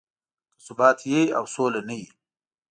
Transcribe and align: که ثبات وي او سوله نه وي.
که 0.55 0.59
ثبات 0.65 0.99
وي 1.09 1.21
او 1.37 1.43
سوله 1.53 1.81
نه 1.87 1.95
وي. 1.99 2.07